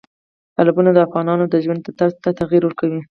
[0.55, 3.01] تالابونه د افغانانو د ژوند طرز ته تغیر ورکوي.